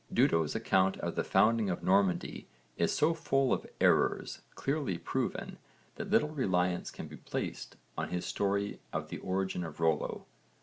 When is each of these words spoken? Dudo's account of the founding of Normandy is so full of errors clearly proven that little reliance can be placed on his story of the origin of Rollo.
Dudo's 0.11 0.55
account 0.55 0.97
of 0.97 1.13
the 1.13 1.23
founding 1.23 1.69
of 1.69 1.83
Normandy 1.83 2.47
is 2.75 2.91
so 2.91 3.13
full 3.13 3.53
of 3.53 3.67
errors 3.79 4.41
clearly 4.55 4.97
proven 4.97 5.59
that 5.93 6.09
little 6.09 6.29
reliance 6.29 6.89
can 6.89 7.07
be 7.07 7.17
placed 7.17 7.75
on 7.95 8.09
his 8.09 8.25
story 8.25 8.79
of 8.91 9.09
the 9.09 9.19
origin 9.19 9.63
of 9.63 9.79
Rollo. 9.79 10.25